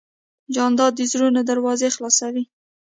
جانداد 0.55 0.91
د 0.95 1.01
زړونو 1.11 1.41
دروازه 1.49 1.87
خلاصوي. 1.95 2.43